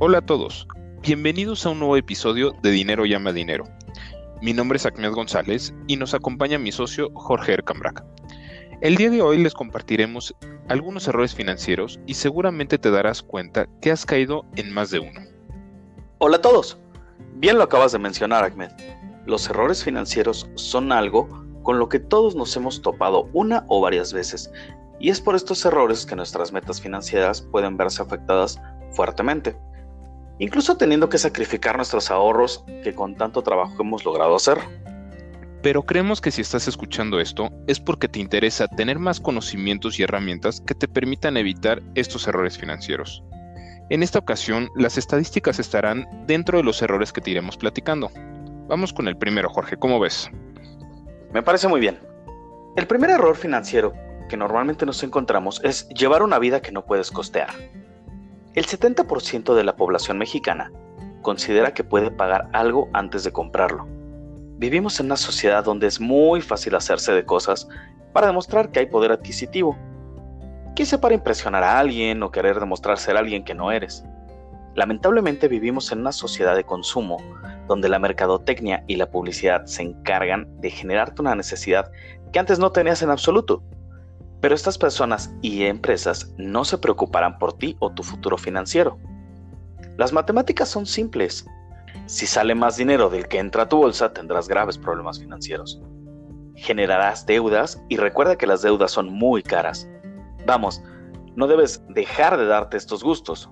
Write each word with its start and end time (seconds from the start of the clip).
Hola 0.00 0.18
a 0.18 0.26
todos, 0.26 0.66
bienvenidos 1.02 1.64
a 1.64 1.70
un 1.70 1.78
nuevo 1.78 1.96
episodio 1.96 2.50
de 2.62 2.72
Dinero 2.72 3.06
llama 3.06 3.32
dinero. 3.32 3.64
Mi 4.42 4.52
nombre 4.52 4.76
es 4.76 4.86
Ahmed 4.86 5.12
González 5.12 5.72
y 5.86 5.96
nos 5.96 6.14
acompaña 6.14 6.58
mi 6.58 6.72
socio 6.72 7.12
Jorge 7.14 7.52
Ercambrac. 7.52 8.04
El 8.80 8.96
día 8.96 9.08
de 9.08 9.22
hoy 9.22 9.38
les 9.38 9.54
compartiremos 9.54 10.34
algunos 10.68 11.06
errores 11.06 11.32
financieros 11.32 12.00
y 12.08 12.14
seguramente 12.14 12.76
te 12.76 12.90
darás 12.90 13.22
cuenta 13.22 13.68
que 13.80 13.92
has 13.92 14.04
caído 14.04 14.44
en 14.56 14.74
más 14.74 14.90
de 14.90 14.98
uno. 14.98 15.20
Hola 16.18 16.38
a 16.38 16.42
todos, 16.42 16.76
bien 17.36 17.56
lo 17.56 17.62
acabas 17.62 17.92
de 17.92 18.00
mencionar 18.00 18.42
Ahmed. 18.42 18.72
Los 19.26 19.48
errores 19.48 19.84
financieros 19.84 20.50
son 20.56 20.90
algo 20.90 21.28
con 21.62 21.78
lo 21.78 21.88
que 21.88 22.00
todos 22.00 22.34
nos 22.34 22.56
hemos 22.56 22.82
topado 22.82 23.30
una 23.32 23.64
o 23.68 23.80
varias 23.80 24.12
veces 24.12 24.50
y 24.98 25.10
es 25.10 25.20
por 25.20 25.36
estos 25.36 25.64
errores 25.64 26.04
que 26.04 26.16
nuestras 26.16 26.52
metas 26.52 26.80
financieras 26.80 27.42
pueden 27.42 27.76
verse 27.76 28.02
afectadas 28.02 28.60
fuertemente 28.90 29.56
incluso 30.38 30.76
teniendo 30.76 31.08
que 31.08 31.18
sacrificar 31.18 31.76
nuestros 31.76 32.10
ahorros 32.10 32.64
que 32.82 32.94
con 32.94 33.16
tanto 33.16 33.42
trabajo 33.42 33.74
hemos 33.80 34.04
logrado 34.04 34.36
hacer. 34.36 34.58
Pero 35.62 35.82
creemos 35.82 36.20
que 36.20 36.30
si 36.30 36.42
estás 36.42 36.68
escuchando 36.68 37.20
esto 37.20 37.50
es 37.66 37.80
porque 37.80 38.08
te 38.08 38.18
interesa 38.18 38.68
tener 38.68 38.98
más 38.98 39.20
conocimientos 39.20 39.98
y 39.98 40.02
herramientas 40.02 40.60
que 40.60 40.74
te 40.74 40.88
permitan 40.88 41.36
evitar 41.36 41.82
estos 41.94 42.28
errores 42.28 42.58
financieros. 42.58 43.22
En 43.90 44.02
esta 44.02 44.18
ocasión, 44.18 44.70
las 44.76 44.98
estadísticas 44.98 45.58
estarán 45.58 46.06
dentro 46.26 46.58
de 46.58 46.64
los 46.64 46.80
errores 46.82 47.12
que 47.12 47.20
te 47.20 47.30
iremos 47.30 47.56
platicando. 47.56 48.10
Vamos 48.66 48.92
con 48.92 49.08
el 49.08 49.16
primero, 49.16 49.50
Jorge, 49.50 49.76
¿cómo 49.76 50.00
ves? 50.00 50.30
Me 51.32 51.42
parece 51.42 51.68
muy 51.68 51.80
bien. 51.80 51.98
El 52.76 52.86
primer 52.86 53.10
error 53.10 53.36
financiero 53.36 53.92
que 54.28 54.36
normalmente 54.36 54.86
nos 54.86 55.02
encontramos 55.02 55.60
es 55.64 55.88
llevar 55.90 56.22
una 56.22 56.38
vida 56.38 56.60
que 56.60 56.72
no 56.72 56.84
puedes 56.84 57.10
costear. 57.10 57.50
El 58.54 58.66
70% 58.66 59.52
de 59.54 59.64
la 59.64 59.74
población 59.74 60.16
mexicana 60.16 60.70
considera 61.22 61.74
que 61.74 61.82
puede 61.82 62.12
pagar 62.12 62.48
algo 62.52 62.88
antes 62.92 63.24
de 63.24 63.32
comprarlo. 63.32 63.84
Vivimos 64.58 65.00
en 65.00 65.06
una 65.06 65.16
sociedad 65.16 65.64
donde 65.64 65.88
es 65.88 66.00
muy 66.00 66.40
fácil 66.40 66.76
hacerse 66.76 67.12
de 67.12 67.24
cosas 67.24 67.66
para 68.12 68.28
demostrar 68.28 68.70
que 68.70 68.78
hay 68.78 68.86
poder 68.86 69.10
adquisitivo. 69.10 69.76
Quise 70.76 70.98
para 70.98 71.16
impresionar 71.16 71.64
a 71.64 71.80
alguien 71.80 72.22
o 72.22 72.30
querer 72.30 72.60
demostrar 72.60 72.96
ser 72.96 73.16
alguien 73.16 73.44
que 73.44 73.54
no 73.54 73.72
eres. 73.72 74.04
Lamentablemente 74.76 75.48
vivimos 75.48 75.90
en 75.90 76.02
una 76.02 76.12
sociedad 76.12 76.54
de 76.54 76.62
consumo 76.62 77.16
donde 77.66 77.88
la 77.88 77.98
mercadotecnia 77.98 78.84
y 78.86 78.94
la 78.94 79.10
publicidad 79.10 79.66
se 79.66 79.82
encargan 79.82 80.46
de 80.60 80.70
generarte 80.70 81.22
una 81.22 81.34
necesidad 81.34 81.90
que 82.32 82.38
antes 82.38 82.60
no 82.60 82.70
tenías 82.70 83.02
en 83.02 83.10
absoluto. 83.10 83.64
Pero 84.44 84.54
estas 84.54 84.76
personas 84.76 85.32
y 85.40 85.64
empresas 85.64 86.34
no 86.36 86.66
se 86.66 86.76
preocuparán 86.76 87.38
por 87.38 87.54
ti 87.54 87.78
o 87.78 87.90
tu 87.90 88.02
futuro 88.02 88.36
financiero. 88.36 88.98
Las 89.96 90.12
matemáticas 90.12 90.68
son 90.68 90.84
simples. 90.84 91.46
Si 92.04 92.26
sale 92.26 92.54
más 92.54 92.76
dinero 92.76 93.08
del 93.08 93.26
que 93.26 93.38
entra 93.38 93.62
a 93.62 93.68
tu 93.70 93.78
bolsa, 93.78 94.12
tendrás 94.12 94.46
graves 94.46 94.76
problemas 94.76 95.18
financieros. 95.18 95.80
Generarás 96.56 97.24
deudas 97.24 97.82
y 97.88 97.96
recuerda 97.96 98.36
que 98.36 98.46
las 98.46 98.60
deudas 98.60 98.90
son 98.90 99.10
muy 99.10 99.42
caras. 99.42 99.88
Vamos, 100.44 100.82
no 101.36 101.46
debes 101.46 101.82
dejar 101.88 102.36
de 102.36 102.44
darte 102.44 102.76
estos 102.76 103.02
gustos. 103.02 103.48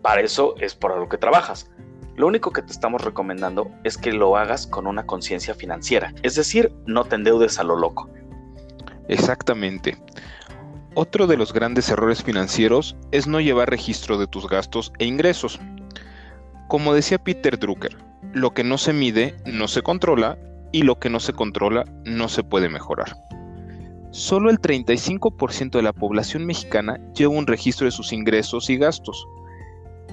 Para 0.00 0.22
eso 0.22 0.54
es 0.60 0.74
por 0.74 0.96
lo 0.96 1.10
que 1.10 1.18
trabajas. 1.18 1.70
Lo 2.16 2.26
único 2.26 2.52
que 2.52 2.62
te 2.62 2.72
estamos 2.72 3.04
recomendando 3.04 3.70
es 3.84 3.98
que 3.98 4.14
lo 4.14 4.38
hagas 4.38 4.66
con 4.66 4.86
una 4.86 5.04
conciencia 5.04 5.54
financiera, 5.54 6.14
es 6.22 6.36
decir, 6.36 6.72
no 6.86 7.04
te 7.04 7.16
endeudes 7.16 7.58
a 7.58 7.64
lo 7.64 7.76
loco. 7.76 8.08
Exactamente. 9.10 9.96
Otro 10.94 11.26
de 11.26 11.36
los 11.36 11.52
grandes 11.52 11.88
errores 11.90 12.22
financieros 12.22 12.96
es 13.10 13.26
no 13.26 13.40
llevar 13.40 13.68
registro 13.68 14.18
de 14.18 14.28
tus 14.28 14.48
gastos 14.48 14.92
e 14.98 15.04
ingresos. 15.04 15.60
Como 16.68 16.94
decía 16.94 17.18
Peter 17.18 17.58
Drucker, 17.58 17.98
lo 18.32 18.54
que 18.54 18.62
no 18.62 18.78
se 18.78 18.92
mide 18.92 19.34
no 19.44 19.66
se 19.66 19.82
controla 19.82 20.38
y 20.70 20.82
lo 20.82 21.00
que 21.00 21.10
no 21.10 21.18
se 21.18 21.32
controla 21.32 21.84
no 22.04 22.28
se 22.28 22.44
puede 22.44 22.68
mejorar. 22.68 23.16
Solo 24.12 24.48
el 24.48 24.60
35% 24.60 25.70
de 25.72 25.82
la 25.82 25.92
población 25.92 26.46
mexicana 26.46 27.00
lleva 27.12 27.34
un 27.34 27.48
registro 27.48 27.86
de 27.86 27.90
sus 27.90 28.12
ingresos 28.12 28.70
y 28.70 28.76
gastos. 28.76 29.26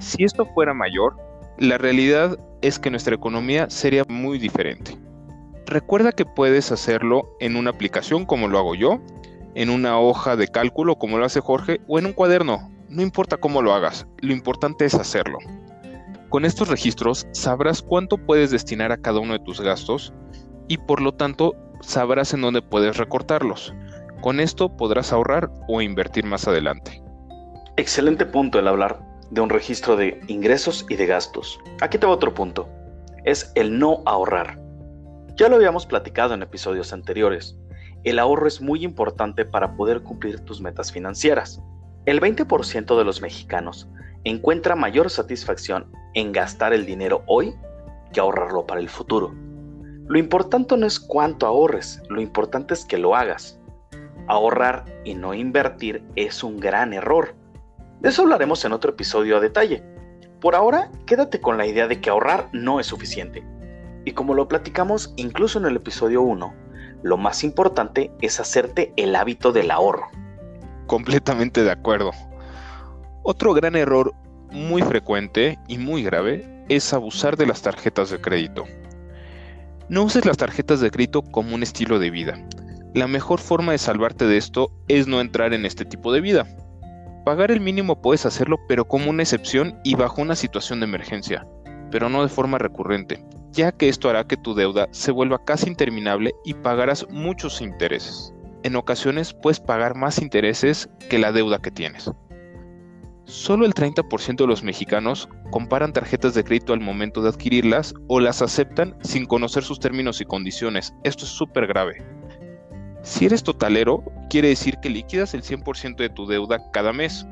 Si 0.00 0.24
esto 0.24 0.44
fuera 0.44 0.74
mayor, 0.74 1.16
la 1.56 1.78
realidad 1.78 2.36
es 2.62 2.80
que 2.80 2.90
nuestra 2.90 3.14
economía 3.14 3.70
sería 3.70 4.02
muy 4.08 4.40
diferente. 4.40 4.98
Recuerda 5.68 6.12
que 6.12 6.24
puedes 6.24 6.72
hacerlo 6.72 7.36
en 7.40 7.54
una 7.54 7.68
aplicación 7.68 8.24
como 8.24 8.48
lo 8.48 8.58
hago 8.58 8.74
yo, 8.74 9.02
en 9.54 9.68
una 9.68 10.00
hoja 10.00 10.34
de 10.34 10.48
cálculo 10.48 10.96
como 10.96 11.18
lo 11.18 11.26
hace 11.26 11.40
Jorge 11.40 11.82
o 11.86 11.98
en 11.98 12.06
un 12.06 12.14
cuaderno. 12.14 12.70
No 12.88 13.02
importa 13.02 13.36
cómo 13.36 13.60
lo 13.60 13.74
hagas, 13.74 14.06
lo 14.22 14.32
importante 14.32 14.86
es 14.86 14.94
hacerlo. 14.94 15.36
Con 16.30 16.46
estos 16.46 16.68
registros 16.68 17.26
sabrás 17.32 17.82
cuánto 17.82 18.16
puedes 18.16 18.50
destinar 18.50 18.92
a 18.92 18.96
cada 18.96 19.20
uno 19.20 19.34
de 19.34 19.44
tus 19.44 19.60
gastos 19.60 20.14
y 20.68 20.78
por 20.78 21.02
lo 21.02 21.12
tanto 21.12 21.54
sabrás 21.82 22.32
en 22.32 22.40
dónde 22.40 22.62
puedes 22.62 22.96
recortarlos. 22.96 23.74
Con 24.22 24.40
esto 24.40 24.74
podrás 24.74 25.12
ahorrar 25.12 25.50
o 25.68 25.82
invertir 25.82 26.24
más 26.24 26.48
adelante. 26.48 27.02
Excelente 27.76 28.24
punto 28.24 28.58
el 28.58 28.68
hablar 28.68 29.02
de 29.30 29.42
un 29.42 29.50
registro 29.50 29.96
de 29.96 30.18
ingresos 30.28 30.86
y 30.88 30.96
de 30.96 31.04
gastos. 31.04 31.60
Aquí 31.82 31.98
te 31.98 32.06
va 32.06 32.12
otro 32.14 32.32
punto. 32.32 32.70
Es 33.24 33.52
el 33.54 33.78
no 33.78 34.02
ahorrar. 34.06 34.66
Ya 35.38 35.48
lo 35.48 35.54
habíamos 35.54 35.86
platicado 35.86 36.34
en 36.34 36.42
episodios 36.42 36.92
anteriores. 36.92 37.56
El 38.02 38.18
ahorro 38.18 38.48
es 38.48 38.60
muy 38.60 38.82
importante 38.82 39.44
para 39.44 39.76
poder 39.76 40.02
cumplir 40.02 40.40
tus 40.40 40.60
metas 40.60 40.90
financieras. 40.90 41.62
El 42.06 42.20
20% 42.20 42.98
de 42.98 43.04
los 43.04 43.22
mexicanos 43.22 43.88
encuentra 44.24 44.74
mayor 44.74 45.10
satisfacción 45.10 45.92
en 46.14 46.32
gastar 46.32 46.72
el 46.72 46.84
dinero 46.84 47.22
hoy 47.26 47.54
que 48.12 48.18
ahorrarlo 48.18 48.66
para 48.66 48.80
el 48.80 48.88
futuro. 48.88 49.32
Lo 50.08 50.18
importante 50.18 50.76
no 50.76 50.86
es 50.86 50.98
cuánto 50.98 51.46
ahorres, 51.46 52.02
lo 52.08 52.20
importante 52.20 52.74
es 52.74 52.84
que 52.84 52.98
lo 52.98 53.14
hagas. 53.14 53.60
Ahorrar 54.26 54.86
y 55.04 55.14
no 55.14 55.34
invertir 55.34 56.02
es 56.16 56.42
un 56.42 56.58
gran 56.58 56.92
error. 56.92 57.36
De 58.00 58.08
eso 58.08 58.22
hablaremos 58.22 58.64
en 58.64 58.72
otro 58.72 58.90
episodio 58.90 59.36
a 59.36 59.40
detalle. 59.40 59.84
Por 60.40 60.56
ahora, 60.56 60.90
quédate 61.06 61.40
con 61.40 61.58
la 61.58 61.66
idea 61.66 61.86
de 61.86 62.00
que 62.00 62.10
ahorrar 62.10 62.48
no 62.52 62.80
es 62.80 62.86
suficiente. 62.86 63.44
Y 64.08 64.12
como 64.12 64.32
lo 64.32 64.48
platicamos 64.48 65.12
incluso 65.16 65.58
en 65.58 65.66
el 65.66 65.76
episodio 65.76 66.22
1, 66.22 66.54
lo 67.02 67.18
más 67.18 67.44
importante 67.44 68.10
es 68.22 68.40
hacerte 68.40 68.90
el 68.96 69.14
hábito 69.14 69.52
del 69.52 69.70
ahorro. 69.70 70.06
Completamente 70.86 71.62
de 71.62 71.70
acuerdo. 71.70 72.12
Otro 73.22 73.52
gran 73.52 73.76
error 73.76 74.14
muy 74.50 74.80
frecuente 74.80 75.58
y 75.68 75.76
muy 75.76 76.02
grave 76.02 76.64
es 76.70 76.94
abusar 76.94 77.36
de 77.36 77.44
las 77.44 77.60
tarjetas 77.60 78.08
de 78.08 78.18
crédito. 78.18 78.64
No 79.90 80.04
uses 80.04 80.24
las 80.24 80.38
tarjetas 80.38 80.80
de 80.80 80.90
crédito 80.90 81.20
como 81.20 81.54
un 81.54 81.62
estilo 81.62 81.98
de 81.98 82.08
vida. 82.08 82.42
La 82.94 83.08
mejor 83.08 83.40
forma 83.40 83.72
de 83.72 83.78
salvarte 83.78 84.24
de 84.24 84.38
esto 84.38 84.72
es 84.88 85.06
no 85.06 85.20
entrar 85.20 85.52
en 85.52 85.66
este 85.66 85.84
tipo 85.84 86.14
de 86.14 86.22
vida. 86.22 86.46
Pagar 87.26 87.50
el 87.50 87.60
mínimo 87.60 88.00
puedes 88.00 88.24
hacerlo 88.24 88.56
pero 88.68 88.88
como 88.88 89.10
una 89.10 89.24
excepción 89.24 89.78
y 89.84 89.96
bajo 89.96 90.22
una 90.22 90.34
situación 90.34 90.80
de 90.80 90.86
emergencia, 90.86 91.46
pero 91.90 92.08
no 92.08 92.22
de 92.22 92.30
forma 92.30 92.56
recurrente 92.56 93.22
ya 93.52 93.72
que 93.72 93.88
esto 93.88 94.08
hará 94.08 94.26
que 94.26 94.36
tu 94.36 94.54
deuda 94.54 94.88
se 94.90 95.10
vuelva 95.10 95.44
casi 95.44 95.68
interminable 95.68 96.34
y 96.44 96.54
pagarás 96.54 97.06
muchos 97.10 97.60
intereses. 97.60 98.32
En 98.62 98.76
ocasiones 98.76 99.32
puedes 99.34 99.60
pagar 99.60 99.94
más 99.94 100.20
intereses 100.20 100.88
que 101.08 101.18
la 101.18 101.32
deuda 101.32 101.58
que 101.58 101.70
tienes. 101.70 102.10
Solo 103.24 103.66
el 103.66 103.74
30% 103.74 104.36
de 104.36 104.46
los 104.46 104.62
mexicanos 104.62 105.28
comparan 105.50 105.92
tarjetas 105.92 106.34
de 106.34 106.44
crédito 106.44 106.72
al 106.72 106.80
momento 106.80 107.22
de 107.22 107.28
adquirirlas 107.28 107.94
o 108.06 108.20
las 108.20 108.40
aceptan 108.40 108.96
sin 109.02 109.26
conocer 109.26 109.62
sus 109.62 109.80
términos 109.80 110.20
y 110.20 110.24
condiciones. 110.24 110.94
Esto 111.04 111.24
es 111.24 111.30
súper 111.30 111.66
grave. 111.66 112.02
Si 113.02 113.26
eres 113.26 113.42
totalero, 113.42 114.02
quiere 114.30 114.48
decir 114.48 114.78
que 114.78 114.88
liquidas 114.88 115.34
el 115.34 115.42
100% 115.42 115.96
de 115.96 116.08
tu 116.08 116.26
deuda 116.26 116.70
cada 116.72 116.92
mes 116.92 117.26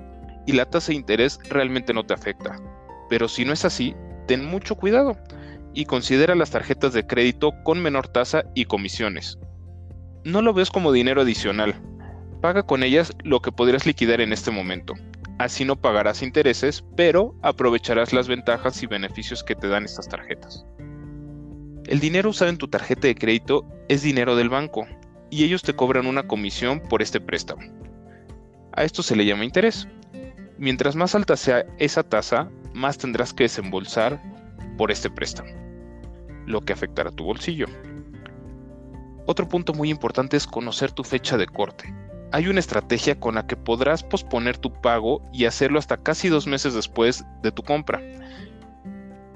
y 0.46 0.52
la 0.52 0.66
tasa 0.66 0.88
de 0.88 0.96
interés 0.96 1.38
realmente 1.48 1.92
no 1.92 2.04
te 2.04 2.14
afecta. 2.14 2.56
Pero 3.08 3.26
si 3.26 3.44
no 3.44 3.52
es 3.52 3.64
así, 3.64 3.96
ten 4.26 4.44
mucho 4.44 4.74
cuidado 4.76 5.16
y 5.76 5.84
considera 5.84 6.34
las 6.34 6.50
tarjetas 6.50 6.94
de 6.94 7.06
crédito 7.06 7.52
con 7.62 7.80
menor 7.80 8.08
tasa 8.08 8.46
y 8.54 8.64
comisiones. 8.64 9.38
No 10.24 10.40
lo 10.40 10.54
ves 10.54 10.70
como 10.70 10.90
dinero 10.90 11.20
adicional. 11.20 11.80
Paga 12.40 12.62
con 12.62 12.82
ellas 12.82 13.12
lo 13.22 13.40
que 13.40 13.52
podrías 13.52 13.84
liquidar 13.84 14.22
en 14.22 14.32
este 14.32 14.50
momento. 14.50 14.94
Así 15.38 15.66
no 15.66 15.76
pagarás 15.76 16.22
intereses, 16.22 16.82
pero 16.96 17.34
aprovecharás 17.42 18.14
las 18.14 18.26
ventajas 18.26 18.82
y 18.82 18.86
beneficios 18.86 19.44
que 19.44 19.54
te 19.54 19.68
dan 19.68 19.84
estas 19.84 20.08
tarjetas. 20.08 20.64
El 21.84 22.00
dinero 22.00 22.30
usado 22.30 22.50
en 22.50 22.58
tu 22.58 22.68
tarjeta 22.68 23.06
de 23.06 23.14
crédito 23.14 23.66
es 23.88 24.00
dinero 24.00 24.34
del 24.34 24.48
banco 24.48 24.86
y 25.30 25.44
ellos 25.44 25.62
te 25.62 25.76
cobran 25.76 26.06
una 26.06 26.26
comisión 26.26 26.80
por 26.80 27.02
este 27.02 27.20
préstamo. 27.20 27.62
A 28.72 28.82
esto 28.82 29.02
se 29.02 29.14
le 29.14 29.26
llama 29.26 29.44
interés. 29.44 29.86
Mientras 30.56 30.96
más 30.96 31.14
alta 31.14 31.36
sea 31.36 31.66
esa 31.78 32.02
tasa, 32.02 32.48
más 32.72 32.96
tendrás 32.96 33.34
que 33.34 33.44
desembolsar 33.44 34.22
por 34.78 34.90
este 34.90 35.10
préstamo 35.10 35.65
lo 36.46 36.62
que 36.62 36.72
afectará 36.72 37.10
tu 37.10 37.24
bolsillo. 37.24 37.66
Otro 39.26 39.48
punto 39.48 39.74
muy 39.74 39.90
importante 39.90 40.36
es 40.36 40.46
conocer 40.46 40.92
tu 40.92 41.02
fecha 41.02 41.36
de 41.36 41.46
corte. 41.46 41.92
hay 42.32 42.48
una 42.48 42.60
estrategia 42.60 43.18
con 43.18 43.36
la 43.36 43.46
que 43.46 43.56
podrás 43.56 44.02
posponer 44.02 44.58
tu 44.58 44.72
pago 44.72 45.22
y 45.32 45.44
hacerlo 45.44 45.78
hasta 45.78 45.96
casi 45.96 46.28
dos 46.28 46.46
meses 46.46 46.74
después 46.74 47.24
de 47.42 47.52
tu 47.52 47.62
compra. 47.62 48.00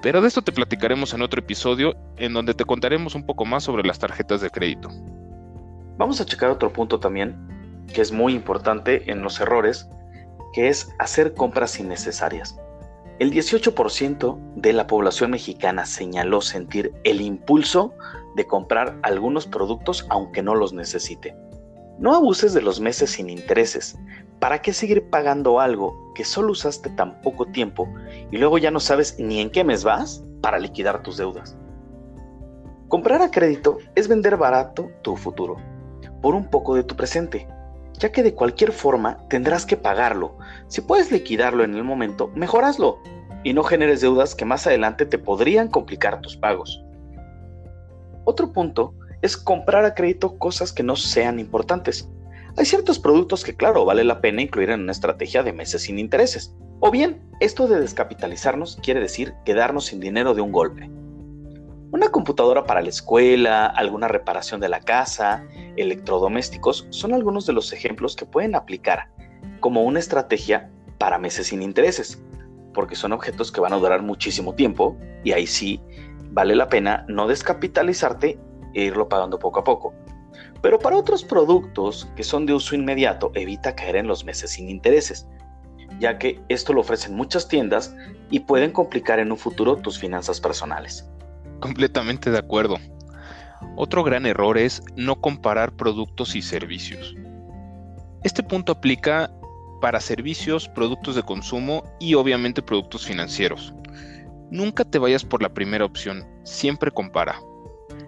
Pero 0.01 0.21
de 0.21 0.27
esto 0.27 0.41
te 0.41 0.51
platicaremos 0.51 1.13
en 1.13 1.21
otro 1.21 1.39
episodio 1.39 1.95
en 2.17 2.33
donde 2.33 2.53
te 2.53 2.65
contaremos 2.65 3.15
un 3.15 3.25
poco 3.25 3.45
más 3.45 3.63
sobre 3.63 3.83
las 3.83 3.99
tarjetas 3.99 4.41
de 4.41 4.49
crédito. 4.49 4.89
Vamos 5.97 6.19
a 6.19 6.25
checar 6.25 6.49
otro 6.49 6.73
punto 6.73 6.99
también, 6.99 7.35
que 7.93 8.01
es 8.01 8.11
muy 8.11 8.33
importante 8.33 9.11
en 9.11 9.21
los 9.21 9.39
errores, 9.39 9.87
que 10.53 10.69
es 10.69 10.89
hacer 10.99 11.33
compras 11.33 11.79
innecesarias. 11.79 12.57
El 13.21 13.31
18% 13.31 14.55
de 14.55 14.73
la 14.73 14.87
población 14.87 15.29
mexicana 15.29 15.85
señaló 15.85 16.41
sentir 16.41 16.91
el 17.03 17.21
impulso 17.21 17.93
de 18.35 18.47
comprar 18.47 18.97
algunos 19.03 19.45
productos 19.45 20.07
aunque 20.09 20.41
no 20.41 20.55
los 20.55 20.73
necesite. 20.73 21.37
No 21.99 22.15
abuses 22.15 22.51
de 22.55 22.63
los 22.63 22.79
meses 22.79 23.11
sin 23.11 23.29
intereses. 23.29 23.95
¿Para 24.39 24.63
qué 24.63 24.73
seguir 24.73 25.07
pagando 25.11 25.59
algo 25.59 26.11
que 26.15 26.25
solo 26.25 26.53
usaste 26.53 26.89
tan 26.89 27.21
poco 27.21 27.45
tiempo 27.45 27.87
y 28.31 28.39
luego 28.39 28.57
ya 28.57 28.71
no 28.71 28.79
sabes 28.79 29.19
ni 29.19 29.39
en 29.39 29.51
qué 29.51 29.63
mes 29.63 29.83
vas 29.83 30.23
para 30.41 30.57
liquidar 30.57 31.03
tus 31.03 31.17
deudas? 31.17 31.55
Comprar 32.87 33.21
a 33.21 33.29
crédito 33.29 33.77
es 33.93 34.07
vender 34.07 34.35
barato 34.35 34.89
tu 35.03 35.15
futuro 35.15 35.57
por 36.23 36.33
un 36.33 36.49
poco 36.49 36.73
de 36.73 36.83
tu 36.83 36.95
presente, 36.95 37.47
ya 38.01 38.11
que 38.11 38.23
de 38.23 38.33
cualquier 38.33 38.71
forma 38.71 39.19
tendrás 39.29 39.65
que 39.65 39.77
pagarlo. 39.77 40.37
Si 40.67 40.81
puedes 40.81 41.11
liquidarlo 41.11 41.63
en 41.63 41.75
el 41.75 41.83
momento, 41.83 42.31
mejoraslo 42.35 42.97
y 43.43 43.53
no 43.53 43.63
generes 43.63 44.01
deudas 44.01 44.33
que 44.33 44.43
más 44.43 44.65
adelante 44.65 45.05
te 45.05 45.19
podrían 45.19 45.67
complicar 45.67 46.19
tus 46.19 46.35
pagos. 46.35 46.83
Otro 48.25 48.51
punto 48.51 48.95
es 49.21 49.37
comprar 49.37 49.85
a 49.85 49.93
crédito 49.93 50.39
cosas 50.39 50.73
que 50.73 50.81
no 50.81 50.95
sean 50.95 51.39
importantes. 51.39 52.09
Hay 52.57 52.65
ciertos 52.65 52.97
productos 52.97 53.43
que 53.43 53.55
claro 53.55 53.85
vale 53.85 54.03
la 54.03 54.19
pena 54.19 54.41
incluir 54.41 54.71
en 54.71 54.81
una 54.81 54.91
estrategia 54.91 55.43
de 55.43 55.53
meses 55.53 55.83
sin 55.83 55.99
intereses. 55.99 56.55
O 56.79 56.89
bien, 56.89 57.21
esto 57.39 57.67
de 57.67 57.79
descapitalizarnos 57.79 58.79
quiere 58.81 58.99
decir 58.99 59.35
quedarnos 59.45 59.85
sin 59.85 59.99
dinero 59.99 60.33
de 60.33 60.41
un 60.41 60.51
golpe. 60.51 60.89
Una 61.91 62.07
computadora 62.07 62.63
para 62.63 62.81
la 62.81 62.87
escuela, 62.87 63.65
alguna 63.65 64.07
reparación 64.07 64.61
de 64.61 64.69
la 64.69 64.79
casa, 64.79 65.45
electrodomésticos 65.75 66.87
son 66.89 67.13
algunos 67.13 67.45
de 67.45 67.51
los 67.51 67.73
ejemplos 67.73 68.15
que 68.15 68.25
pueden 68.25 68.55
aplicar 68.55 69.09
como 69.59 69.83
una 69.83 69.99
estrategia 69.99 70.71
para 70.97 71.17
meses 71.17 71.47
sin 71.47 71.61
intereses, 71.61 72.23
porque 72.73 72.95
son 72.95 73.11
objetos 73.11 73.51
que 73.51 73.59
van 73.59 73.73
a 73.73 73.77
durar 73.77 74.03
muchísimo 74.03 74.55
tiempo 74.55 74.97
y 75.25 75.33
ahí 75.33 75.45
sí 75.45 75.81
vale 76.31 76.55
la 76.55 76.69
pena 76.69 77.03
no 77.09 77.27
descapitalizarte 77.27 78.39
e 78.73 78.83
irlo 78.83 79.09
pagando 79.09 79.37
poco 79.37 79.59
a 79.59 79.65
poco. 79.65 79.93
Pero 80.61 80.79
para 80.79 80.95
otros 80.95 81.25
productos 81.25 82.09
que 82.15 82.23
son 82.23 82.45
de 82.45 82.53
uso 82.53 82.73
inmediato, 82.73 83.33
evita 83.35 83.75
caer 83.75 83.97
en 83.97 84.07
los 84.07 84.23
meses 84.23 84.51
sin 84.51 84.69
intereses, 84.69 85.27
ya 85.99 86.17
que 86.17 86.39
esto 86.47 86.71
lo 86.71 86.79
ofrecen 86.79 87.15
muchas 87.15 87.49
tiendas 87.49 87.93
y 88.29 88.39
pueden 88.39 88.71
complicar 88.71 89.19
en 89.19 89.33
un 89.33 89.37
futuro 89.37 89.75
tus 89.75 89.99
finanzas 89.99 90.39
personales. 90.39 91.11
Completamente 91.61 92.31
de 92.31 92.39
acuerdo. 92.39 92.77
Otro 93.77 94.03
gran 94.03 94.25
error 94.25 94.57
es 94.57 94.81
no 94.95 95.21
comparar 95.21 95.71
productos 95.75 96.35
y 96.35 96.41
servicios. 96.41 97.15
Este 98.23 98.43
punto 98.43 98.71
aplica 98.73 99.31
para 99.79 99.99
servicios, 99.99 100.67
productos 100.67 101.15
de 101.15 101.23
consumo 101.23 101.83
y 101.99 102.15
obviamente 102.15 102.61
productos 102.61 103.05
financieros. 103.05 103.73
Nunca 104.49 104.83
te 104.83 104.99
vayas 104.99 105.23
por 105.23 105.41
la 105.41 105.53
primera 105.53 105.85
opción, 105.85 106.25
siempre 106.43 106.91
compara. 106.91 107.39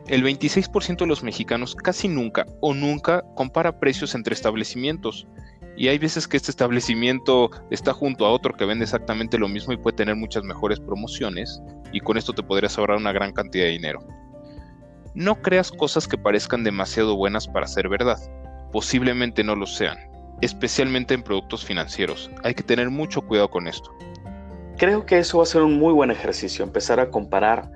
El 0.07 0.23
26% 0.23 0.97
de 0.97 1.07
los 1.07 1.23
mexicanos 1.23 1.75
casi 1.75 2.07
nunca 2.07 2.45
o 2.59 2.73
nunca 2.73 3.23
compara 3.35 3.79
precios 3.79 4.15
entre 4.15 4.33
establecimientos. 4.33 5.27
Y 5.75 5.87
hay 5.87 5.97
veces 5.97 6.27
que 6.27 6.37
este 6.37 6.51
establecimiento 6.51 7.49
está 7.71 7.93
junto 7.93 8.25
a 8.25 8.31
otro 8.31 8.53
que 8.53 8.65
vende 8.65 8.83
exactamente 8.83 9.39
lo 9.39 9.47
mismo 9.47 9.73
y 9.73 9.77
puede 9.77 9.97
tener 9.97 10.15
muchas 10.15 10.43
mejores 10.43 10.79
promociones 10.79 11.61
y 11.91 11.99
con 11.99 12.17
esto 12.17 12.33
te 12.33 12.43
podrías 12.43 12.77
ahorrar 12.77 12.97
una 12.97 13.11
gran 13.11 13.33
cantidad 13.33 13.65
de 13.65 13.71
dinero. 13.71 14.05
No 15.15 15.41
creas 15.41 15.71
cosas 15.71 16.07
que 16.07 16.17
parezcan 16.17 16.63
demasiado 16.63 17.15
buenas 17.15 17.47
para 17.47 17.67
ser 17.67 17.89
verdad. 17.89 18.17
Posiblemente 18.71 19.43
no 19.43 19.55
lo 19.55 19.65
sean, 19.65 19.97
especialmente 20.41 21.13
en 21.13 21.23
productos 21.23 21.65
financieros. 21.65 22.29
Hay 22.43 22.53
que 22.53 22.63
tener 22.63 22.89
mucho 22.89 23.21
cuidado 23.21 23.49
con 23.49 23.67
esto. 23.67 23.91
Creo 24.77 25.05
que 25.05 25.19
eso 25.19 25.37
va 25.37 25.43
a 25.43 25.47
ser 25.47 25.61
un 25.61 25.77
muy 25.77 25.93
buen 25.93 26.11
ejercicio, 26.11 26.63
empezar 26.63 26.99
a 26.99 27.09
comparar 27.09 27.71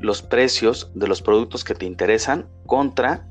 los 0.00 0.22
precios 0.22 0.90
de 0.94 1.08
los 1.08 1.22
productos 1.22 1.64
que 1.64 1.74
te 1.74 1.86
interesan 1.86 2.46
contra 2.66 3.26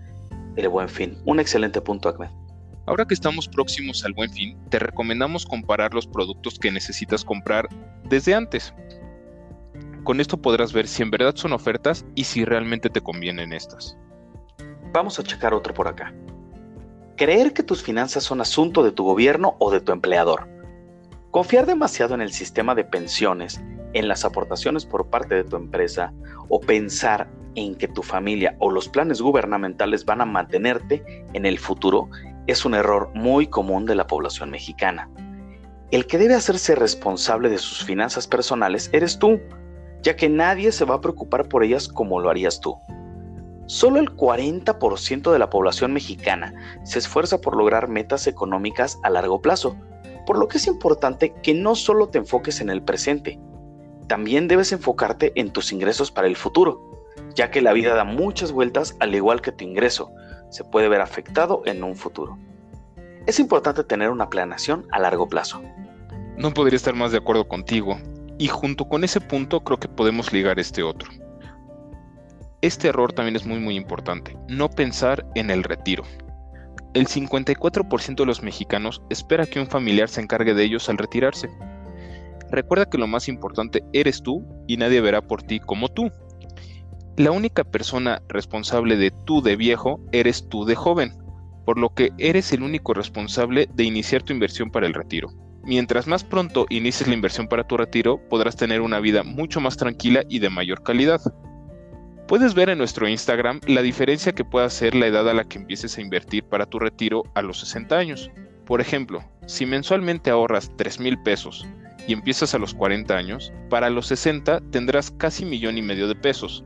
el 0.56 0.70
buen 0.70 0.90
fin. 0.90 1.18
Un 1.26 1.40
excelente 1.40 1.82
punto, 1.82 2.10
Ahmed. 2.10 2.45
Ahora 2.88 3.06
que 3.06 3.16
estamos 3.16 3.48
próximos 3.48 4.06
al 4.06 4.14
buen 4.14 4.30
fin, 4.30 4.58
te 4.70 4.78
recomendamos 4.78 5.46
comparar 5.46 5.94
los 5.96 6.06
productos 6.06 6.60
que 6.60 6.72
necesitas 6.72 7.26
comprar 7.26 7.68
desde 8.04 8.36
antes. 8.36 8.76
Con 10.04 10.22
esto 10.22 10.38
podrás 10.38 10.72
ver 10.72 10.88
si 10.88 11.02
en 11.02 11.10
verdad 11.10 11.36
son 11.36 11.54
ofertas 11.54 12.06
y 12.14 12.26
si 12.26 12.46
realmente 12.46 12.92
te 12.92 13.02
convienen 13.02 13.54
estas. 13.54 13.98
Vamos 14.94 15.18
a 15.20 15.24
checar 15.24 15.56
otro 15.56 15.74
por 15.74 15.88
acá. 15.88 16.14
Creer 17.16 17.54
que 17.54 17.64
tus 17.64 17.82
finanzas 17.82 18.24
son 18.24 18.40
asunto 18.40 18.84
de 18.84 18.92
tu 18.92 19.04
gobierno 19.04 19.56
o 19.58 19.72
de 19.72 19.82
tu 19.82 19.92
empleador. 19.92 20.48
Confiar 21.32 21.66
demasiado 21.66 22.14
en 22.14 22.22
el 22.22 22.32
sistema 22.32 22.76
de 22.76 22.84
pensiones, 22.84 23.60
en 23.94 24.08
las 24.08 24.26
aportaciones 24.26 24.86
por 24.86 25.10
parte 25.10 25.34
de 25.34 25.44
tu 25.44 25.56
empresa 25.56 26.14
o 26.50 26.62
pensar 26.62 27.28
en 27.56 27.74
que 27.74 27.88
tu 27.88 28.04
familia 28.04 28.56
o 28.60 28.70
los 28.70 28.90
planes 28.90 29.22
gubernamentales 29.22 30.06
van 30.06 30.22
a 30.22 30.26
mantenerte 30.26 31.26
en 31.34 31.46
el 31.46 31.58
futuro 31.58 32.10
es 32.48 32.66
un 32.66 32.74
error 32.74 33.10
muy 33.14 33.48
común 33.48 33.86
de 33.86 33.96
la 33.96 34.08
población 34.08 34.50
mexicana. 34.50 35.10
El 35.92 36.08
que 36.08 36.18
debe 36.18 36.36
hacerse 36.36 36.76
responsable 36.76 37.50
de 37.50 37.58
sus 37.58 37.84
finanzas 37.84 38.28
personales 38.28 38.90
eres 38.92 39.20
tú, 39.20 39.40
ya 40.02 40.16
que 40.16 40.30
nadie 40.30 40.72
se 40.72 40.86
va 40.86 40.96
a 40.96 41.02
preocupar 41.02 41.48
por 41.48 41.64
ellas 41.64 41.88
como 41.88 42.20
lo 42.20 42.30
harías 42.30 42.60
tú. 42.60 42.78
Solo 43.68 44.00
el 44.00 44.16
40% 44.16 45.32
de 45.32 45.40
la 45.40 45.50
población 45.50 45.92
mexicana 45.92 46.54
se 46.84 47.00
esfuerza 47.00 47.42
por 47.42 47.56
lograr 47.56 47.88
metas 47.88 48.28
económicas 48.28 49.00
a 49.04 49.10
largo 49.10 49.42
plazo, 49.42 49.76
por 50.26 50.38
lo 50.38 50.48
que 50.48 50.58
es 50.58 50.68
importante 50.68 51.34
que 51.42 51.54
no 51.54 51.76
solo 51.76 52.10
te 52.10 52.20
enfoques 52.20 52.62
en 52.62 52.70
el 52.70 52.84
presente, 52.84 53.40
también 54.08 54.48
debes 54.48 54.72
enfocarte 54.72 55.32
en 55.36 55.52
tus 55.52 55.72
ingresos 55.72 56.12
para 56.12 56.28
el 56.28 56.36
futuro, 56.36 56.80
ya 57.34 57.50
que 57.50 57.62
la 57.62 57.74
vida 57.74 57.96
da 57.96 58.04
muchas 58.04 58.52
vueltas 58.52 58.96
al 59.00 59.16
igual 59.16 59.42
que 59.42 59.52
tu 59.52 59.64
ingreso, 59.64 60.12
se 60.50 60.64
puede 60.64 60.90
ver 60.90 61.02
afectado 61.02 61.62
en 61.66 61.84
un 61.84 61.96
futuro. 61.96 62.38
Es 63.26 63.40
importante 63.40 63.84
tener 63.84 64.10
una 64.12 64.30
planeación 64.30 64.86
a 64.92 65.00
largo 65.00 65.28
plazo. 65.28 65.62
No 66.38 66.54
podría 66.54 66.78
estar 66.78 66.94
más 66.94 67.12
de 67.12 67.18
acuerdo 67.18 67.48
contigo, 67.48 67.98
y 68.38 68.48
junto 68.48 68.88
con 68.88 69.04
ese 69.04 69.22
punto 69.22 69.64
creo 69.64 69.80
que 69.80 69.88
podemos 69.88 70.34
ligar 70.34 70.60
este 70.60 70.84
otro. 70.84 71.10
Este 72.62 72.88
error 72.88 73.14
también 73.14 73.36
es 73.36 73.46
muy 73.46 73.60
muy 73.60 73.76
importante, 73.76 74.38
no 74.48 74.70
pensar 74.70 75.26
en 75.36 75.50
el 75.50 75.64
retiro. 75.64 76.04
El 76.94 77.08
54% 77.08 78.16
de 78.16 78.26
los 78.26 78.42
mexicanos 78.42 79.02
espera 79.10 79.46
que 79.46 79.60
un 79.60 79.68
familiar 79.68 80.08
se 80.08 80.22
encargue 80.22 80.54
de 80.54 80.64
ellos 80.64 80.88
al 80.90 80.98
retirarse. 80.98 81.50
Recuerda 82.52 82.86
que 82.86 82.98
lo 82.98 83.08
más 83.08 83.28
importante 83.28 83.84
eres 83.92 84.22
tú 84.24 84.46
y 84.68 84.78
nadie 84.78 85.02
verá 85.02 85.22
por 85.22 85.44
ti 85.44 85.60
como 85.60 85.90
tú. 85.90 86.10
La 87.18 87.32
única 87.32 87.64
persona 87.64 88.22
responsable 88.28 88.98
de 88.98 89.10
tú 89.10 89.42
de 89.42 89.56
viejo 89.56 90.02
eres 90.12 90.50
tú 90.50 90.66
de 90.66 90.76
joven, 90.76 91.14
por 91.66 91.78
lo 91.80 91.94
que 91.94 92.12
eres 92.18 92.52
el 92.52 92.62
único 92.62 92.94
responsable 92.94 93.70
de 93.74 93.86
iniciar 93.86 94.22
tu 94.22 94.34
inversión 94.34 94.70
para 94.70 94.86
el 94.86 94.94
retiro. 94.94 95.30
Mientras 95.64 96.08
más 96.08 96.26
pronto 96.26 96.66
inicies 96.70 97.08
la 97.08 97.14
inversión 97.14 97.48
para 97.48 97.66
tu 97.66 97.78
retiro, 97.78 98.20
podrás 98.30 98.58
tener 98.58 98.82
una 98.82 99.00
vida 99.00 99.24
mucho 99.24 99.62
más 99.62 99.78
tranquila 99.78 100.24
y 100.28 100.40
de 100.40 100.50
mayor 100.50 100.84
calidad. 100.84 101.22
Puedes 102.28 102.54
ver 102.54 102.68
en 102.68 102.80
nuestro 102.80 103.08
Instagram 103.08 103.62
la 103.66 103.82
diferencia 103.82 104.34
que 104.34 104.44
puede 104.44 104.66
hacer 104.66 104.94
la 104.94 105.08
edad 105.08 105.30
a 105.30 105.34
la 105.34 105.46
que 105.46 105.58
empieces 105.58 105.98
a 105.98 106.02
invertir 106.02 106.44
para 106.44 106.66
tu 106.66 106.80
retiro 106.80 107.24
a 107.34 107.42
los 107.42 107.62
60 107.62 107.98
años. 107.98 108.30
Por 108.66 108.82
ejemplo, 108.82 109.24
si 109.48 109.66
mensualmente 109.66 110.32
ahorras 110.32 110.70
3 110.76 111.00
mil 111.00 111.18
pesos 111.24 111.66
y 112.10 112.12
empiezas 112.12 112.54
a 112.54 112.60
los 112.60 112.74
40 112.74 113.16
años, 113.16 113.54
para 113.70 113.90
los 113.90 114.08
60 114.08 114.60
tendrás 114.70 115.12
casi 115.12 115.46
millón 115.46 115.78
y 115.78 115.82
medio 115.82 116.10
de 116.10 116.16
pesos 116.16 116.66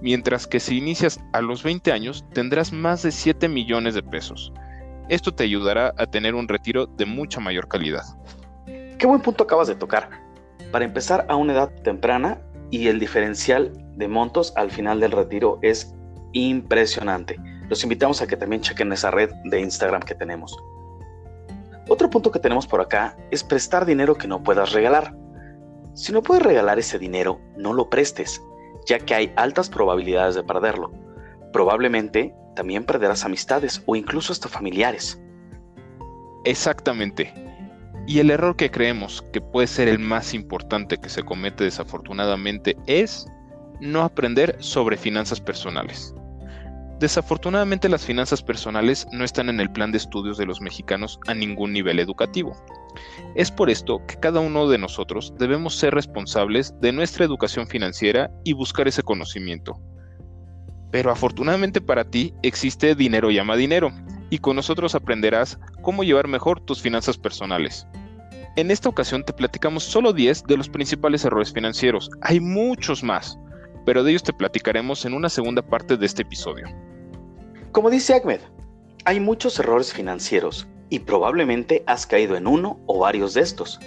mientras 0.00 0.46
que 0.46 0.60
si 0.60 0.78
inicias 0.78 1.20
a 1.32 1.40
los 1.40 1.62
20 1.62 1.92
años 1.92 2.24
tendrás 2.32 2.72
más 2.72 3.02
de 3.02 3.12
7 3.12 3.48
millones 3.48 3.94
de 3.94 4.02
pesos. 4.02 4.52
Esto 5.08 5.34
te 5.34 5.44
ayudará 5.44 5.94
a 5.98 6.06
tener 6.06 6.34
un 6.34 6.48
retiro 6.48 6.86
de 6.86 7.06
mucha 7.06 7.40
mayor 7.40 7.68
calidad. 7.68 8.04
Qué 8.98 9.06
buen 9.06 9.20
punto 9.20 9.44
acabas 9.44 9.68
de 9.68 9.74
tocar. 9.74 10.08
Para 10.72 10.84
empezar 10.84 11.26
a 11.28 11.36
una 11.36 11.52
edad 11.52 11.70
temprana 11.82 12.40
y 12.70 12.88
el 12.88 12.98
diferencial 12.98 13.72
de 13.96 14.08
montos 14.08 14.52
al 14.56 14.70
final 14.70 15.00
del 15.00 15.12
retiro 15.12 15.58
es 15.62 15.94
impresionante. 16.32 17.38
Los 17.68 17.82
invitamos 17.82 18.22
a 18.22 18.26
que 18.26 18.36
también 18.36 18.62
chequen 18.62 18.92
esa 18.92 19.10
red 19.10 19.30
de 19.44 19.60
Instagram 19.60 20.02
que 20.02 20.14
tenemos. 20.14 20.56
Otro 21.88 22.08
punto 22.08 22.30
que 22.30 22.38
tenemos 22.38 22.66
por 22.66 22.80
acá 22.80 23.16
es 23.30 23.44
prestar 23.44 23.84
dinero 23.84 24.14
que 24.14 24.26
no 24.26 24.42
puedas 24.42 24.72
regalar. 24.72 25.14
Si 25.92 26.12
no 26.12 26.22
puedes 26.22 26.42
regalar 26.42 26.78
ese 26.78 26.98
dinero, 26.98 27.40
no 27.56 27.72
lo 27.72 27.90
prestes 27.90 28.40
ya 28.86 28.98
que 28.98 29.14
hay 29.14 29.32
altas 29.36 29.68
probabilidades 29.68 30.34
de 30.34 30.42
perderlo. 30.42 30.92
Probablemente 31.52 32.34
también 32.54 32.84
perderás 32.84 33.24
amistades 33.24 33.82
o 33.86 33.96
incluso 33.96 34.32
hasta 34.32 34.48
familiares. 34.48 35.20
Exactamente. 36.44 37.32
Y 38.06 38.18
el 38.18 38.30
error 38.30 38.56
que 38.56 38.70
creemos 38.70 39.22
que 39.32 39.40
puede 39.40 39.66
ser 39.66 39.88
el 39.88 39.98
más 39.98 40.34
importante 40.34 40.98
que 40.98 41.08
se 41.08 41.22
comete 41.22 41.64
desafortunadamente 41.64 42.76
es 42.86 43.26
no 43.80 44.02
aprender 44.02 44.56
sobre 44.60 44.96
finanzas 44.96 45.40
personales. 45.40 46.14
Desafortunadamente 47.00 47.88
las 47.88 48.04
finanzas 48.04 48.42
personales 48.42 49.06
no 49.10 49.24
están 49.24 49.48
en 49.48 49.60
el 49.60 49.70
plan 49.70 49.90
de 49.90 49.98
estudios 49.98 50.38
de 50.38 50.46
los 50.46 50.60
mexicanos 50.60 51.18
a 51.26 51.34
ningún 51.34 51.72
nivel 51.72 51.98
educativo. 51.98 52.56
Es 53.34 53.50
por 53.50 53.70
esto 53.70 54.00
que 54.06 54.16
cada 54.16 54.40
uno 54.40 54.68
de 54.68 54.78
nosotros 54.78 55.34
debemos 55.38 55.76
ser 55.76 55.94
responsables 55.94 56.74
de 56.80 56.92
nuestra 56.92 57.24
educación 57.24 57.66
financiera 57.66 58.30
y 58.44 58.52
buscar 58.52 58.88
ese 58.88 59.02
conocimiento. 59.02 59.80
Pero 60.90 61.10
afortunadamente 61.10 61.80
para 61.80 62.04
ti 62.04 62.32
existe 62.42 62.94
Dinero 62.94 63.30
llama 63.30 63.56
dinero 63.56 63.90
y 64.30 64.38
con 64.38 64.56
nosotros 64.56 64.94
aprenderás 64.94 65.58
cómo 65.82 66.04
llevar 66.04 66.28
mejor 66.28 66.60
tus 66.60 66.80
finanzas 66.80 67.18
personales. 67.18 67.86
En 68.56 68.70
esta 68.70 68.88
ocasión 68.88 69.24
te 69.24 69.32
platicamos 69.32 69.82
solo 69.82 70.12
10 70.12 70.44
de 70.44 70.56
los 70.56 70.68
principales 70.68 71.24
errores 71.24 71.52
financieros. 71.52 72.08
Hay 72.20 72.38
muchos 72.38 73.02
más, 73.02 73.36
pero 73.84 74.04
de 74.04 74.12
ellos 74.12 74.22
te 74.22 74.32
platicaremos 74.32 75.04
en 75.04 75.14
una 75.14 75.28
segunda 75.28 75.62
parte 75.62 75.96
de 75.96 76.06
este 76.06 76.22
episodio. 76.22 76.68
Como 77.72 77.90
dice 77.90 78.14
Ahmed, 78.14 78.40
hay 79.04 79.18
muchos 79.18 79.58
errores 79.58 79.92
financieros 79.92 80.68
y 80.90 81.00
probablemente 81.00 81.82
has 81.86 82.06
caído 82.06 82.36
en 82.36 82.46
uno 82.46 82.80
o 82.86 82.98
varios 82.98 83.34
de 83.34 83.42
estos. 83.42 83.80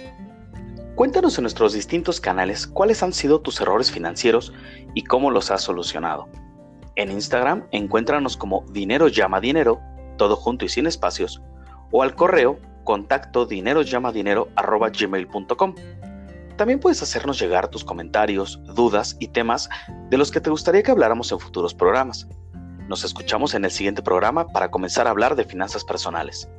Cuéntanos 0.94 1.38
en 1.38 1.42
nuestros 1.42 1.72
distintos 1.72 2.20
canales 2.20 2.66
cuáles 2.66 3.02
han 3.02 3.12
sido 3.12 3.40
tus 3.40 3.60
errores 3.60 3.90
financieros 3.90 4.52
y 4.94 5.04
cómo 5.04 5.30
los 5.30 5.50
has 5.50 5.62
solucionado. 5.62 6.28
En 6.96 7.12
Instagram 7.12 7.64
encuéntranos 7.70 8.36
como 8.36 8.64
Dinero 8.70 9.08
Llama 9.08 9.40
Dinero, 9.40 9.80
todo 10.16 10.34
junto 10.34 10.64
y 10.64 10.68
sin 10.68 10.86
espacios, 10.86 11.40
o 11.92 12.02
al 12.02 12.16
correo 12.16 12.58
contacto 12.84 13.46
gmail.com 13.46 13.74
también 16.58 16.80
puedes 16.80 17.00
hacernos 17.04 17.38
llegar 17.38 17.68
tus 17.68 17.84
comentarios, 17.84 18.60
dudas 18.74 19.16
y 19.20 19.28
temas 19.28 19.70
de 20.10 20.18
los 20.18 20.32
que 20.32 20.40
te 20.40 20.50
gustaría 20.50 20.82
que 20.82 20.90
habláramos 20.90 21.30
en 21.30 21.38
futuros 21.38 21.72
programas. 21.72 22.26
Nos 22.88 23.04
escuchamos 23.04 23.54
en 23.54 23.64
el 23.64 23.70
siguiente 23.70 24.02
programa 24.02 24.48
para 24.48 24.68
comenzar 24.68 25.06
a 25.06 25.10
hablar 25.10 25.36
de 25.36 25.44
finanzas 25.44 25.84
personales. 25.84 26.50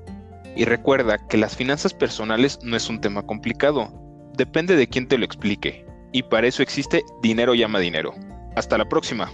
Y 0.59 0.65
recuerda 0.65 1.17
que 1.17 1.37
las 1.37 1.55
finanzas 1.55 1.93
personales 1.93 2.59
no 2.63 2.75
es 2.75 2.89
un 2.89 2.99
tema 2.99 3.21
complicado, 3.21 3.93
depende 4.35 4.75
de 4.75 4.89
quién 4.89 5.07
te 5.07 5.17
lo 5.17 5.23
explique, 5.23 5.85
y 6.11 6.23
para 6.23 6.47
eso 6.47 6.61
existe 6.61 7.05
Dinero 7.21 7.55
llama 7.55 7.79
dinero. 7.79 8.13
Hasta 8.57 8.77
la 8.77 8.83
próxima. 8.83 9.31